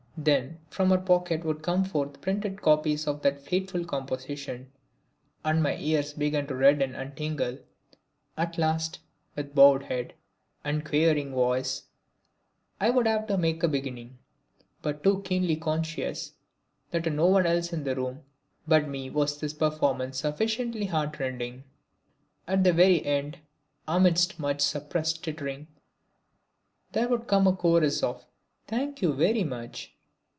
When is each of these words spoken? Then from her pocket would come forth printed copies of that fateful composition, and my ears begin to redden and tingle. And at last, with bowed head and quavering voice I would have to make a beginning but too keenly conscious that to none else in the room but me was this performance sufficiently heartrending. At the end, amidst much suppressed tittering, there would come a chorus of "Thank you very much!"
Then 0.17 0.59
from 0.69 0.91
her 0.91 0.99
pocket 0.99 1.43
would 1.43 1.63
come 1.63 1.83
forth 1.83 2.21
printed 2.21 2.61
copies 2.61 3.07
of 3.07 3.23
that 3.23 3.41
fateful 3.41 3.83
composition, 3.85 4.69
and 5.43 5.63
my 5.63 5.75
ears 5.77 6.13
begin 6.13 6.45
to 6.45 6.53
redden 6.53 6.93
and 6.93 7.15
tingle. 7.17 7.53
And 7.57 7.61
at 8.37 8.57
last, 8.59 8.99
with 9.35 9.55
bowed 9.55 9.81
head 9.83 10.13
and 10.63 10.85
quavering 10.85 11.31
voice 11.33 11.85
I 12.79 12.91
would 12.91 13.07
have 13.07 13.25
to 13.27 13.37
make 13.37 13.63
a 13.63 13.67
beginning 13.67 14.19
but 14.83 15.01
too 15.03 15.23
keenly 15.23 15.55
conscious 15.55 16.33
that 16.91 17.05
to 17.05 17.09
none 17.09 17.47
else 17.47 17.73
in 17.73 17.83
the 17.83 17.95
room 17.95 18.21
but 18.67 18.87
me 18.87 19.09
was 19.09 19.39
this 19.39 19.53
performance 19.55 20.19
sufficiently 20.19 20.85
heartrending. 20.85 21.63
At 22.47 22.63
the 22.63 22.79
end, 23.07 23.39
amidst 23.87 24.37
much 24.37 24.61
suppressed 24.61 25.23
tittering, 25.23 25.65
there 26.91 27.07
would 27.09 27.25
come 27.25 27.47
a 27.47 27.55
chorus 27.55 28.03
of 28.03 28.27
"Thank 28.67 29.01
you 29.01 29.13
very 29.13 29.43
much!" 29.45 29.95